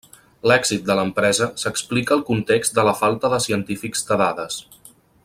L'èxit 0.51 0.87
de 0.87 0.95
l'empresa 0.99 1.49
s'explica 1.63 2.17
al 2.17 2.25
context 2.31 2.75
de 2.79 2.89
la 2.91 2.97
falta 3.03 3.33
de 3.35 3.41
científics 3.47 4.07
de 4.09 4.23
dades. 4.27 4.63